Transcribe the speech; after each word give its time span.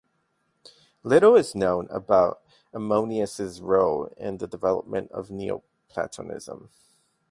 Little 1.03 1.35
is 1.35 1.53
known 1.53 1.87
about 1.91 2.41
Ammonius's 2.73 3.61
role 3.61 4.05
in 4.17 4.39
the 4.39 4.47
development 4.47 5.11
of 5.11 5.29
Neoplatonism. 5.29 6.71